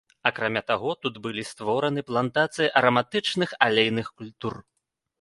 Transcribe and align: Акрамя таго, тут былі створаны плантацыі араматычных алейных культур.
Акрамя 0.27 0.61
таго, 0.71 0.93
тут 1.07 1.19
былі 1.25 1.43
створаны 1.51 2.05
плантацыі 2.09 2.73
араматычных 2.83 3.57
алейных 3.71 4.15
культур. 4.21 4.53